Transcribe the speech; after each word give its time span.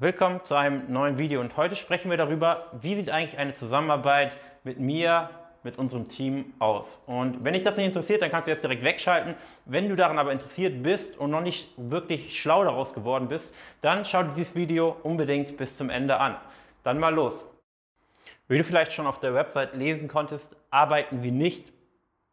willkommen 0.00 0.42
zu 0.42 0.54
einem 0.54 0.90
neuen 0.90 1.18
Video 1.18 1.42
und 1.42 1.58
heute 1.58 1.76
sprechen 1.76 2.08
wir 2.10 2.16
darüber, 2.16 2.68
wie 2.80 2.94
sieht 2.94 3.10
eigentlich 3.10 3.38
eine 3.38 3.52
Zusammenarbeit 3.52 4.34
mit 4.64 4.80
mir, 4.80 5.28
mit 5.62 5.76
unserem 5.76 6.08
Team 6.08 6.54
aus. 6.58 7.02
Und 7.04 7.44
wenn 7.44 7.52
dich 7.52 7.64
das 7.64 7.76
nicht 7.76 7.84
interessiert, 7.84 8.22
dann 8.22 8.30
kannst 8.30 8.46
du 8.46 8.50
jetzt 8.50 8.64
direkt 8.64 8.82
wegschalten. 8.82 9.34
Wenn 9.66 9.90
du 9.90 9.96
daran 9.96 10.18
aber 10.18 10.32
interessiert 10.32 10.82
bist 10.82 11.18
und 11.18 11.30
noch 11.30 11.42
nicht 11.42 11.68
wirklich 11.76 12.40
schlau 12.40 12.64
daraus 12.64 12.94
geworden 12.94 13.28
bist, 13.28 13.54
dann 13.82 14.06
schau 14.06 14.22
dir 14.22 14.30
dieses 14.30 14.54
Video 14.54 14.96
unbedingt 15.02 15.58
bis 15.58 15.76
zum 15.76 15.90
Ende 15.90 16.16
an. 16.16 16.34
Dann 16.82 16.98
mal 16.98 17.14
los. 17.14 17.46
Wie 18.48 18.56
du 18.56 18.64
vielleicht 18.64 18.94
schon 18.94 19.06
auf 19.06 19.20
der 19.20 19.34
Website 19.34 19.74
lesen 19.74 20.08
konntest, 20.08 20.56
arbeiten 20.70 21.22
wir 21.22 21.32
nicht 21.32 21.74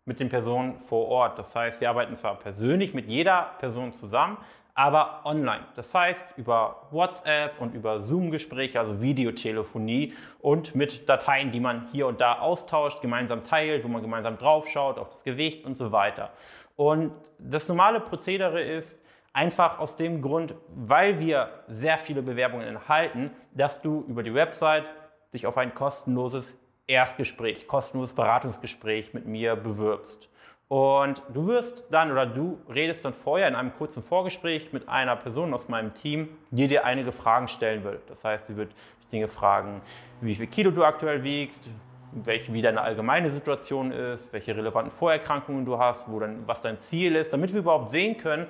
mit 0.05 0.21
den 0.21 0.29
Personen 0.29 0.79
vor 0.79 1.09
Ort. 1.09 1.37
Das 1.37 1.53
heißt, 1.53 1.81
wir 1.81 1.89
arbeiten 1.89 2.15
zwar 2.15 2.35
persönlich 2.39 2.93
mit 2.93 3.07
jeder 3.07 3.55
Person 3.59 3.91
zusammen, 3.91 4.37
aber 4.77 5.21
online. 5.25 5.65
Das 5.75 5.93
heißt, 5.95 6.23
über 6.37 6.83
WhatsApp 6.91 7.59
und 7.59 7.73
über 7.73 7.99
Zoom-Gespräche, 7.99 8.79
also 8.79 9.01
Videotelefonie 9.01 10.13
und 10.39 10.75
mit 10.75 11.09
Dateien, 11.09 11.51
die 11.51 11.59
man 11.59 11.87
hier 11.91 12.05
und 12.05 12.21
da 12.21 12.37
austauscht, 12.37 13.01
gemeinsam 13.01 13.43
teilt, 13.43 13.83
wo 13.83 13.87
man 13.87 14.03
gemeinsam 14.03 14.37
draufschaut, 14.37 14.99
auf 14.99 15.09
das 15.09 15.23
Gewicht 15.23 15.65
und 15.65 15.75
so 15.75 15.91
weiter. 15.91 16.29
Und 16.75 17.11
das 17.39 17.67
normale 17.67 17.99
Prozedere 17.99 18.61
ist 18.61 19.03
einfach 19.33 19.79
aus 19.79 19.95
dem 19.95 20.21
Grund, 20.21 20.53
weil 20.69 21.19
wir 21.19 21.49
sehr 21.67 21.97
viele 21.97 22.21
Bewerbungen 22.21 22.67
erhalten, 22.67 23.31
dass 23.53 23.81
du 23.81 24.05
über 24.07 24.21
die 24.21 24.35
Website 24.35 24.85
dich 25.33 25.47
auf 25.47 25.57
ein 25.57 25.73
kostenloses 25.73 26.55
Erstgespräch, 26.85 27.67
kostenloses 27.67 28.13
Beratungsgespräch 28.13 29.15
mit 29.15 29.25
mir 29.25 29.55
bewirbst. 29.55 30.29
Und 30.69 31.21
du 31.33 31.47
wirst 31.47 31.85
dann 31.91 32.11
oder 32.11 32.25
du 32.25 32.59
redest 32.73 33.05
dann 33.05 33.13
vorher 33.13 33.47
in 33.47 33.55
einem 33.55 33.73
kurzen 33.73 34.03
Vorgespräch 34.03 34.73
mit 34.73 34.89
einer 34.89 35.15
Person 35.15 35.53
aus 35.53 35.69
meinem 35.69 35.93
Team, 35.93 36.29
die 36.51 36.67
dir 36.67 36.83
einige 36.83 37.13
Fragen 37.13 37.47
stellen 37.47 37.85
will. 37.85 37.99
Das 38.07 38.25
heißt, 38.25 38.47
sie 38.47 38.57
wird 38.57 38.73
Dinge 39.11 39.29
fragen, 39.29 39.81
wie 40.19 40.35
viel 40.35 40.47
Kilo 40.47 40.71
du 40.71 40.83
aktuell 40.83 41.23
wiegst, 41.23 41.69
welche, 42.11 42.51
wie 42.51 42.61
deine 42.61 42.81
allgemeine 42.81 43.29
Situation 43.29 43.91
ist, 43.91 44.33
welche 44.33 44.55
relevanten 44.57 44.91
Vorerkrankungen 44.91 45.65
du 45.65 45.77
hast, 45.77 46.11
wo 46.11 46.19
dann, 46.19 46.45
was 46.47 46.61
dein 46.61 46.79
Ziel 46.79 47.15
ist, 47.15 47.31
damit 47.31 47.53
wir 47.53 47.59
überhaupt 47.59 47.89
sehen 47.89 48.17
können, 48.17 48.47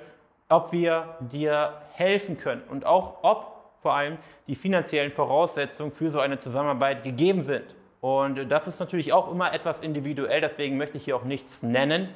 ob 0.48 0.72
wir 0.72 1.16
dir 1.20 1.74
helfen 1.92 2.38
können 2.38 2.62
und 2.68 2.84
auch 2.84 3.22
ob 3.22 3.58
vor 3.80 3.94
allem 3.94 4.18
die 4.48 4.56
finanziellen 4.56 5.12
Voraussetzungen 5.12 5.92
für 5.92 6.10
so 6.10 6.18
eine 6.18 6.38
Zusammenarbeit 6.38 7.04
gegeben 7.04 7.42
sind. 7.42 7.74
Und 8.00 8.50
das 8.50 8.68
ist 8.68 8.78
natürlich 8.78 9.12
auch 9.12 9.30
immer 9.30 9.52
etwas 9.52 9.80
individuell, 9.80 10.40
deswegen 10.40 10.76
möchte 10.76 10.96
ich 10.96 11.04
hier 11.04 11.16
auch 11.16 11.24
nichts 11.24 11.62
nennen. 11.62 12.14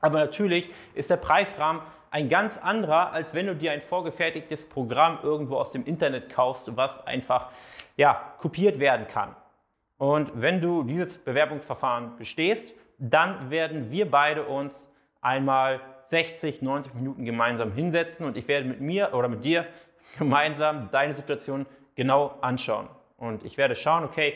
Aber 0.00 0.18
natürlich 0.18 0.70
ist 0.94 1.10
der 1.10 1.16
Preisrahmen 1.16 1.82
ein 2.10 2.28
ganz 2.28 2.58
anderer, 2.58 3.12
als 3.12 3.34
wenn 3.34 3.46
du 3.46 3.56
dir 3.56 3.72
ein 3.72 3.82
vorgefertigtes 3.82 4.68
Programm 4.68 5.18
irgendwo 5.22 5.56
aus 5.56 5.72
dem 5.72 5.84
Internet 5.84 6.30
kaufst, 6.30 6.76
was 6.76 7.04
einfach 7.06 7.50
ja, 7.96 8.34
kopiert 8.38 8.78
werden 8.78 9.08
kann. 9.08 9.34
Und 9.98 10.30
wenn 10.34 10.60
du 10.60 10.82
dieses 10.82 11.18
Bewerbungsverfahren 11.18 12.16
bestehst, 12.16 12.72
dann 12.98 13.50
werden 13.50 13.90
wir 13.90 14.10
beide 14.10 14.44
uns 14.44 14.90
einmal 15.20 15.80
60, 16.02 16.62
90 16.62 16.94
Minuten 16.94 17.24
gemeinsam 17.24 17.72
hinsetzen 17.72 18.26
und 18.26 18.36
ich 18.36 18.46
werde 18.46 18.66
mit 18.66 18.80
mir 18.80 19.12
oder 19.12 19.28
mit 19.28 19.44
dir 19.44 19.66
gemeinsam 20.18 20.90
deine 20.92 21.14
Situation 21.14 21.66
genau 21.96 22.34
anschauen. 22.42 22.88
Und 23.16 23.44
ich 23.44 23.56
werde 23.56 23.74
schauen, 23.74 24.04
okay, 24.04 24.34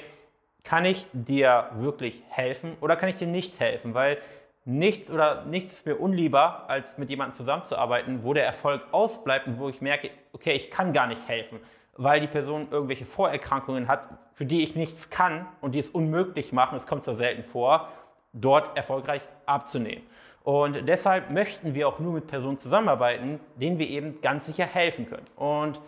kann 0.65 0.85
ich 0.85 1.07
dir 1.13 1.71
wirklich 1.75 2.23
helfen 2.29 2.77
oder 2.81 2.97
kann 2.97 3.09
ich 3.09 3.17
dir 3.17 3.27
nicht 3.27 3.59
helfen? 3.61 3.95
Weil 3.95 4.19
nichts 4.65 5.11
oder 5.11 5.45
nichts 5.47 5.75
ist 5.75 5.87
mir 5.87 5.97
unlieber, 5.97 6.69
als 6.69 6.99
mit 6.99 7.11
jemandem 7.11 7.35
zusammenzuarbeiten, 7.35 8.25
wo 8.25 8.35
der 8.35 8.45
Erfolg 8.45 8.83
ausbleibt 8.93 9.47
und 9.47 9.59
wo 9.59 9.69
ich 9.69 9.81
merke, 9.81 10.11
okay, 10.33 10.53
ich 10.53 10.71
kann 10.71 10.93
gar 10.93 11.07
nicht 11.07 11.27
helfen, 11.29 11.61
weil 11.97 12.21
die 12.21 12.27
Person 12.27 12.69
irgendwelche 12.71 13.07
Vorerkrankungen 13.07 13.89
hat, 13.89 14.05
für 14.33 14.45
die 14.45 14.63
ich 14.63 14.77
nichts 14.77 15.11
kann 15.11 15.47
und 15.61 15.75
die 15.75 15.79
es 15.79 15.91
unmöglich 15.91 16.53
machen, 16.53 16.77
es 16.77 16.87
kommt 16.87 17.05
so 17.05 17.15
selten 17.15 17.45
vor, 17.45 17.89
dort 18.33 18.77
erfolgreich 18.77 19.23
abzunehmen. 19.47 20.05
Und 20.43 20.89
deshalb 20.89 21.31
möchten 21.31 21.75
wir 21.75 21.87
auch 21.87 21.99
nur 21.99 22.15
mit 22.15 22.27
Personen 22.27 22.59
zusammenarbeiten, 22.59 23.41
denen 23.57 23.79
wir 23.79 23.89
eben 23.89 24.21
ganz 24.23 24.47
sicher 24.47 24.65
helfen 24.65 25.07
können. 25.07 25.27
Und 25.37 25.81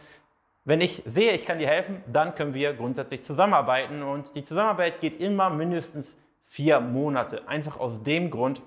wenn 0.64 0.80
ich 0.80 1.02
sehe, 1.06 1.32
ich 1.32 1.44
kann 1.44 1.58
dir 1.58 1.66
helfen, 1.66 2.02
dann 2.06 2.34
können 2.34 2.54
wir 2.54 2.72
grundsätzlich 2.74 3.24
zusammenarbeiten 3.24 4.02
und 4.02 4.34
die 4.36 4.44
Zusammenarbeit 4.44 5.00
geht 5.00 5.20
immer 5.20 5.50
mindestens 5.50 6.18
vier 6.46 6.80
Monate. 6.80 7.48
Einfach 7.48 7.80
aus 7.80 8.02
dem 8.02 8.30
Grund, 8.30 8.62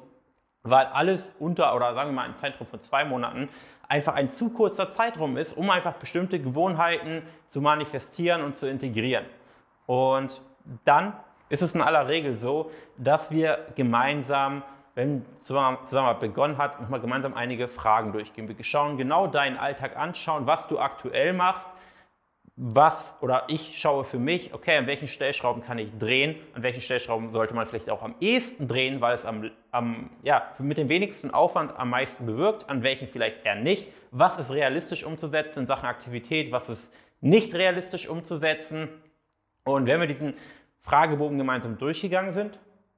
weil 0.64 0.88
alles 0.88 1.34
unter 1.40 1.76
oder 1.76 1.94
sagen 1.94 2.10
wir 2.10 2.16
mal 2.16 2.28
ein 2.28 2.36
Zeitraum 2.36 2.68
von 2.68 2.82
zwei 2.82 3.06
Monaten 3.06 3.50
einfach 3.88 4.16
ein 4.16 4.30
zu 4.30 4.50
kurzer 4.50 4.90
Zeitraum 4.90 5.38
ist, 5.38 5.56
um 5.56 5.70
einfach 5.70 5.94
bestimmte 5.94 6.40
Gewohnheiten 6.40 7.22
zu 7.48 7.62
manifestieren 7.62 8.42
und 8.42 8.56
zu 8.56 8.70
integrieren. 8.70 9.26
Und 9.86 10.42
dann 10.84 11.14
ist 11.50 11.62
es 11.62 11.76
in 11.76 11.82
aller 11.82 12.08
Regel 12.08 12.36
so, 12.36 12.72
dass 12.98 13.32
wir 13.32 13.68
gemeinsam 13.76 14.64
wenn 14.96 15.26
Zusammenarbeit 15.42 16.22
begonnen 16.22 16.58
hat, 16.58 16.82
nochmal 16.82 17.02
gemeinsam 17.02 17.34
einige 17.34 17.68
Fragen 17.68 18.14
durchgehen. 18.14 18.48
Wir 18.48 18.64
schauen 18.64 18.98
genau 18.98 19.28
deinen 19.28 19.58
Alltag 19.58 19.98
anschauen, 19.98 20.48
was 20.48 20.68
du 20.70 20.80
aktuell 20.80 21.34
machst, 21.34 21.68
was 22.56 23.14
oder 23.20 23.44
ich 23.50 23.78
schaue 23.78 24.06
für 24.06 24.18
mich, 24.18 24.54
okay, 24.54 24.78
an 24.78 24.88
welchen 24.88 25.10
Stellschrauben 25.10 25.62
kann 25.62 25.78
ich 25.78 25.90
drehen, 26.00 26.38
an 26.54 26.64
welchen 26.64 26.80
Stellschrauben 26.80 27.34
sollte 27.34 27.54
man 27.54 27.68
vielleicht 27.68 27.90
auch 27.90 28.02
am 28.02 28.16
ehesten 28.22 28.70
drehen, 28.70 29.02
weil 29.02 29.14
es 29.14 29.26
am, 29.26 29.52
am, 29.72 30.10
ja, 30.24 30.54
mit 30.60 30.78
dem 30.78 30.88
wenigsten 30.88 31.32
Aufwand 31.32 31.78
am 31.78 31.90
meisten 31.90 32.26
bewirkt, 32.26 32.70
an 32.70 32.82
welchen 32.82 33.10
vielleicht 33.10 33.46
eher 33.46 33.56
nicht, 33.56 33.92
was 34.12 34.38
ist 34.38 34.52
realistisch 34.52 35.04
umzusetzen 35.04 35.62
in 35.62 35.68
Sachen 35.68 35.88
Aktivität, 35.88 36.54
was 36.54 36.70
ist 36.70 36.94
nicht 37.20 37.54
realistisch 37.54 38.08
umzusetzen. 38.08 38.88
Und 39.66 39.88
wenn 39.88 40.00
wir 40.00 40.08
diesen 40.08 40.36
Fragebogen 40.80 41.38
gemeinsam 41.38 41.78
durchgegangen 41.78 42.32
sind, 42.32 42.58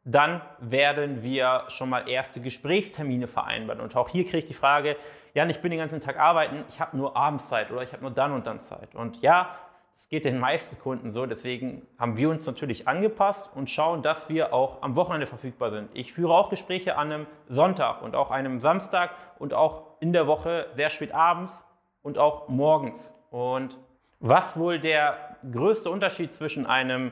dann 0.10 0.42
werden 0.60 1.22
wir 1.22 1.66
schon 1.68 1.90
mal 1.90 2.08
erste 2.08 2.40
Gesprächstermine 2.40 3.28
vereinbaren. 3.28 3.82
Und 3.82 3.94
auch 3.98 4.08
hier 4.08 4.24
kriege 4.24 4.38
ich 4.38 4.46
die 4.46 4.54
Frage, 4.54 4.96
Jan, 5.34 5.50
ich 5.50 5.60
bin 5.60 5.70
den 5.70 5.80
ganzen 5.80 6.00
Tag 6.00 6.18
arbeiten, 6.18 6.64
ich 6.70 6.80
habe 6.80 6.96
nur 6.96 7.18
Abendszeit 7.18 7.72
oder 7.72 7.84
ich 7.84 7.92
habe 7.92 8.04
nur 8.04 8.12
dann 8.12 8.32
und 8.32 8.48
dann 8.48 8.62
Zeit. 8.62 8.96
Und 8.96 9.22
ja, 9.22 9.58
das 9.94 10.08
geht 10.08 10.24
den 10.24 10.40
meisten 10.40 10.80
Kunden 10.80 11.12
so, 11.12 11.26
deswegen 11.26 11.86
haben 12.00 12.16
wir 12.16 12.30
uns 12.30 12.46
natürlich 12.48 12.88
angepasst 12.88 13.50
und 13.54 13.70
schauen, 13.70 14.02
dass 14.02 14.30
wir 14.30 14.54
auch 14.54 14.82
am 14.82 14.96
Wochenende 14.96 15.28
verfügbar 15.28 15.72
sind. 15.72 15.90
Ich 15.94 16.14
führe 16.14 16.34
auch 16.34 16.50
Gespräche 16.50 16.98
an 16.98 17.12
einem 17.12 17.28
Sonntag 17.50 18.02
und 18.02 18.16
auch 18.16 18.32
einem 18.32 18.60
Samstag 18.62 19.12
und 19.40 19.54
auch 19.54 20.00
in 20.00 20.14
der 20.14 20.26
Woche 20.26 20.68
sehr 20.76 20.90
spät 20.90 21.14
abends 21.14 21.66
und 22.02 22.18
auch 22.18 22.48
morgens. 22.48 23.14
Und 23.30 23.78
was 24.20 24.58
wohl 24.58 24.80
der 24.80 25.36
größte 25.52 25.90
Unterschied 25.90 26.32
zwischen 26.32 26.66
einem 26.66 27.12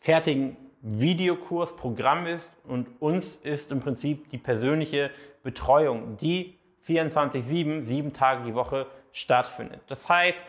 fertigen 0.00 0.56
Videokurs, 0.86 1.76
Programm 1.76 2.26
ist 2.26 2.52
und 2.68 2.88
uns 3.00 3.36
ist 3.36 3.72
im 3.72 3.80
Prinzip 3.80 4.28
die 4.28 4.36
persönliche 4.36 5.10
Betreuung, 5.42 6.18
die 6.18 6.58
24-7, 6.86 7.84
sieben 7.84 8.12
Tage 8.12 8.44
die 8.44 8.54
Woche 8.54 8.86
stattfindet. 9.10 9.80
Das 9.86 10.10
heißt, 10.10 10.44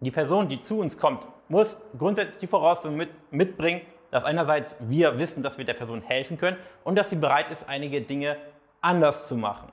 die 0.00 0.10
Person, 0.10 0.48
die 0.50 0.60
zu 0.60 0.80
uns 0.80 0.98
kommt, 0.98 1.26
muss 1.48 1.80
grundsätzlich 1.98 2.36
die 2.36 2.46
Voraussetzung 2.46 2.94
mit, 2.94 3.08
mitbringen, 3.32 3.80
dass 4.10 4.24
einerseits 4.24 4.76
wir 4.80 5.18
wissen, 5.18 5.42
dass 5.42 5.56
wir 5.56 5.64
der 5.64 5.72
Person 5.72 6.02
helfen 6.02 6.36
können 6.36 6.58
und 6.84 6.98
dass 6.98 7.08
sie 7.08 7.16
bereit 7.16 7.48
ist, 7.48 7.66
einige 7.66 8.02
Dinge 8.02 8.36
anders 8.82 9.28
zu 9.28 9.36
machen. 9.36 9.72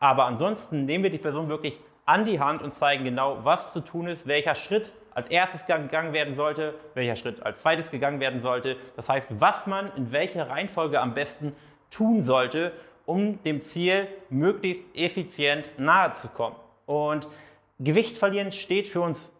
Aber 0.00 0.24
ansonsten 0.24 0.86
nehmen 0.86 1.04
wir 1.04 1.10
die 1.10 1.18
Person 1.18 1.48
wirklich 1.48 1.78
an 2.04 2.24
die 2.24 2.40
Hand 2.40 2.62
und 2.62 2.72
zeigen 2.72 3.04
genau, 3.04 3.44
was 3.44 3.72
zu 3.72 3.80
tun 3.80 4.08
ist, 4.08 4.26
welcher 4.26 4.56
Schritt 4.56 4.90
als 5.14 5.28
erstes 5.28 5.66
gegangen 5.66 6.12
werden 6.12 6.34
sollte, 6.34 6.74
welcher 6.94 7.16
Schritt 7.16 7.42
als 7.42 7.60
zweites 7.60 7.90
gegangen 7.90 8.20
werden 8.20 8.40
sollte. 8.40 8.76
Das 8.96 9.08
heißt, 9.08 9.28
was 9.40 9.66
man 9.66 9.90
in 9.96 10.12
welcher 10.12 10.48
Reihenfolge 10.48 11.00
am 11.00 11.14
besten 11.14 11.54
tun 11.90 12.22
sollte, 12.22 12.72
um 13.06 13.42
dem 13.42 13.62
Ziel 13.62 14.06
möglichst 14.28 14.84
effizient 14.94 15.70
nahe 15.78 16.12
zu 16.12 16.28
kommen. 16.28 16.56
Und 16.86 17.28
Gewicht 17.78 18.16
verlieren 18.16 18.52
steht 18.52 18.88
für 18.88 19.00
uns 19.00 19.32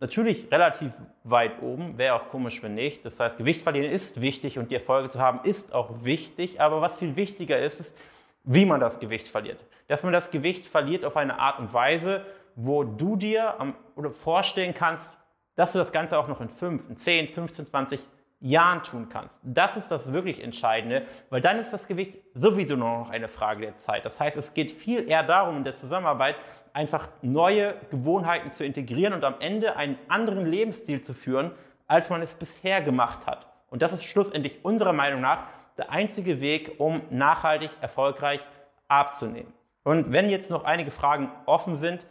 natürlich 0.00 0.50
relativ 0.50 0.92
weit 1.22 1.62
oben, 1.62 1.96
wäre 1.96 2.14
auch 2.14 2.28
komisch, 2.28 2.62
wenn 2.62 2.74
nicht. 2.74 3.04
Das 3.04 3.18
heißt, 3.18 3.38
Gewicht 3.38 3.62
verlieren 3.62 3.90
ist 3.90 4.20
wichtig 4.20 4.58
und 4.58 4.70
die 4.70 4.74
Erfolge 4.74 5.08
zu 5.08 5.20
haben 5.20 5.40
ist 5.44 5.72
auch 5.72 6.04
wichtig, 6.04 6.60
aber 6.60 6.80
was 6.80 6.98
viel 6.98 7.16
wichtiger 7.16 7.58
ist, 7.58 7.80
ist, 7.80 7.96
wie 8.42 8.66
man 8.66 8.80
das 8.80 9.00
Gewicht 9.00 9.28
verliert. 9.28 9.58
Dass 9.88 10.02
man 10.02 10.12
das 10.12 10.30
Gewicht 10.30 10.66
verliert 10.66 11.04
auf 11.04 11.16
eine 11.16 11.38
Art 11.38 11.58
und 11.58 11.72
Weise, 11.72 12.26
wo 12.56 12.84
du 12.84 13.16
dir 13.16 13.60
am, 13.60 13.74
oder 13.96 14.10
vorstellen 14.10 14.74
kannst, 14.74 15.12
dass 15.56 15.72
du 15.72 15.78
das 15.78 15.92
Ganze 15.92 16.18
auch 16.18 16.28
noch 16.28 16.40
in 16.40 16.48
5, 16.48 16.90
in 16.90 16.96
10, 16.96 17.28
15, 17.28 17.66
20 17.66 18.00
Jahren 18.40 18.82
tun 18.82 19.08
kannst. 19.08 19.40
Das 19.42 19.76
ist 19.76 19.90
das 19.90 20.12
wirklich 20.12 20.42
Entscheidende, 20.42 21.06
weil 21.30 21.40
dann 21.40 21.58
ist 21.58 21.72
das 21.72 21.86
Gewicht 21.86 22.18
sowieso 22.34 22.76
nur 22.76 22.98
noch 22.98 23.10
eine 23.10 23.28
Frage 23.28 23.62
der 23.62 23.76
Zeit. 23.76 24.04
Das 24.04 24.20
heißt, 24.20 24.36
es 24.36 24.52
geht 24.52 24.72
viel 24.72 25.08
eher 25.08 25.22
darum, 25.22 25.56
in 25.56 25.64
der 25.64 25.74
Zusammenarbeit 25.74 26.36
einfach 26.74 27.08
neue 27.22 27.74
Gewohnheiten 27.90 28.50
zu 28.50 28.64
integrieren 28.64 29.14
und 29.14 29.24
am 29.24 29.36
Ende 29.40 29.76
einen 29.76 29.96
anderen 30.08 30.44
Lebensstil 30.44 31.02
zu 31.02 31.14
führen, 31.14 31.52
als 31.86 32.10
man 32.10 32.20
es 32.20 32.34
bisher 32.34 32.82
gemacht 32.82 33.26
hat. 33.26 33.46
Und 33.70 33.80
das 33.80 33.92
ist 33.92 34.04
schlussendlich 34.04 34.64
unserer 34.64 34.92
Meinung 34.92 35.20
nach 35.20 35.44
der 35.78 35.90
einzige 35.90 36.40
Weg, 36.40 36.74
um 36.78 37.02
nachhaltig 37.10 37.70
erfolgreich 37.80 38.40
abzunehmen. 38.88 39.52
Und 39.84 40.12
wenn 40.12 40.28
jetzt 40.28 40.50
noch 40.50 40.64
einige 40.64 40.90
Fragen 40.90 41.30
offen 41.46 41.76
sind, 41.76 42.06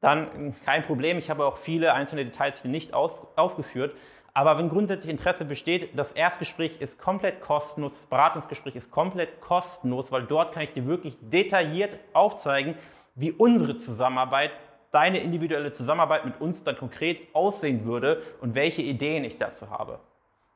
dann 0.00 0.54
kein 0.64 0.82
Problem. 0.82 1.18
Ich 1.18 1.30
habe 1.30 1.46
auch 1.46 1.56
viele 1.56 1.94
einzelne 1.94 2.24
Details 2.24 2.62
hier 2.62 2.70
nicht 2.70 2.94
auf, 2.94 3.26
aufgeführt. 3.36 3.96
Aber 4.34 4.58
wenn 4.58 4.68
grundsätzlich 4.68 5.10
Interesse 5.10 5.46
besteht, 5.46 5.98
das 5.98 6.12
Erstgespräch 6.12 6.80
ist 6.80 6.98
komplett 6.98 7.40
kostenlos, 7.40 7.94
das 7.94 8.06
Beratungsgespräch 8.06 8.76
ist 8.76 8.90
komplett 8.90 9.40
kostenlos, 9.40 10.12
weil 10.12 10.24
dort 10.24 10.52
kann 10.52 10.62
ich 10.62 10.72
dir 10.72 10.86
wirklich 10.86 11.16
detailliert 11.22 11.98
aufzeigen, 12.12 12.74
wie 13.14 13.32
unsere 13.32 13.78
Zusammenarbeit, 13.78 14.50
deine 14.92 15.20
individuelle 15.20 15.72
Zusammenarbeit 15.72 16.26
mit 16.26 16.38
uns 16.40 16.64
dann 16.64 16.76
konkret 16.76 17.18
aussehen 17.32 17.86
würde 17.86 18.22
und 18.42 18.54
welche 18.54 18.82
Ideen 18.82 19.24
ich 19.24 19.38
dazu 19.38 19.70
habe. 19.70 20.00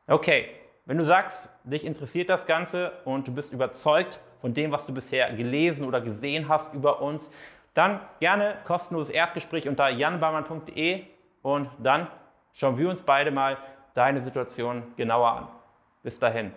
Okay, 0.07 0.49
wenn 0.85 0.99
du 0.99 1.05
sagst, 1.05 1.49
dich 1.65 1.85
interessiert 1.85 2.29
das 2.29 2.47
Ganze 2.47 2.93
und 3.05 3.29
du 3.29 3.33
bist 3.33 3.53
überzeugt 3.53 4.21
von 4.41 4.53
dem, 4.55 4.73
was 4.73 4.87
du 4.87 4.93
bisher 4.93 5.33
gelesen 5.33 5.87
oder 5.87 6.01
gesehen 6.01 6.49
hast 6.49 6.75
über 6.75 7.01
uns, 7.01 7.31
dann 7.75 8.00
gerne 8.19 8.56
kostenloses 8.64 9.11
Erstgespräch 9.12 9.69
unter 9.69 9.88
janbarmann.de 9.88 11.05
und 11.43 11.70
dann 11.78 12.08
schauen 12.52 12.76
wir 12.78 12.88
uns 12.88 13.02
beide 13.02 13.31
mal 13.31 13.58
deine 13.94 14.20
Situation 14.20 14.82
genauer 14.96 15.32
an. 15.32 15.49
Bis 16.02 16.19
dahin. 16.19 16.52